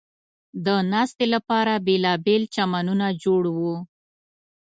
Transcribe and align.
د 0.65 0.67
ناستې 0.91 1.25
لپاره 1.33 1.73
بېلابېل 1.87 2.43
چمنونه 2.55 3.07
جوړ 3.23 3.43
و. 3.57 3.59